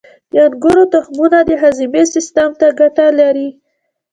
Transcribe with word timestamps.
•د 0.31 0.33
انګورو 0.47 0.83
تخمونه 0.93 1.39
د 1.45 1.51
هاضمې 1.61 2.03
سیستم 2.13 2.49
ته 2.59 2.67
ګټه 2.79 3.07
لري. 3.19 3.49